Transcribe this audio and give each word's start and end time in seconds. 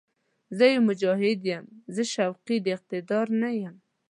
زه 0.57 0.65
يو 0.73 0.81
«مجاهد» 0.89 1.41
یم، 1.51 1.65
زه 1.95 2.03
شوقي 2.13 2.57
د 2.61 2.67
اقتدار 2.75 3.25
نه 3.41 3.49
یم 3.61 3.75